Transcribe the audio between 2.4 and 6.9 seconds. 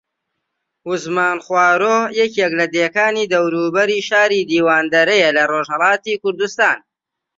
لە دێکانی دەوروبەری شاری دیواندەرەیە لە ڕۆژھەڵاتی کوردستان